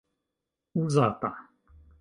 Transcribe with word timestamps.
uzata 0.83 1.29